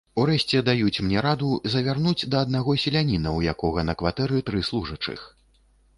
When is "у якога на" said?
3.41-3.99